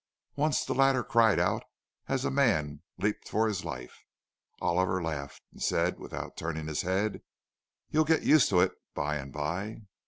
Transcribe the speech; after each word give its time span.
Once 0.35 0.65
the 0.65 0.73
latter 0.73 1.03
cried 1.03 1.37
out 1.37 1.61
as 2.07 2.25
a 2.25 2.31
man 2.31 2.81
leapt 2.97 3.29
for 3.29 3.47
his 3.47 3.63
life; 3.63 4.01
Oliver 4.59 4.99
laughed, 4.99 5.43
and 5.51 5.61
said, 5.61 5.99
without 5.99 6.35
turning 6.35 6.65
his 6.65 6.81
head, 6.81 7.21
"You'll 7.91 8.05
get 8.05 8.23
used 8.23 8.49
to 8.49 8.61
it 8.61 8.71
by 8.95 9.17
and 9.17 9.31
by." 9.31 9.83